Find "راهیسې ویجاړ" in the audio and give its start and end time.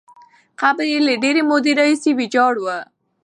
1.79-2.53